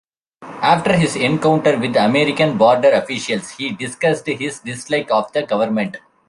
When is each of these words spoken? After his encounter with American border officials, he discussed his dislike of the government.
After 0.63 0.97
his 0.97 1.15
encounter 1.15 1.77
with 1.77 1.95
American 1.95 2.57
border 2.57 2.89
officials, 2.89 3.51
he 3.51 3.69
discussed 3.69 4.25
his 4.25 4.59
dislike 4.61 5.11
of 5.11 5.31
the 5.31 5.43
government. 5.45 5.97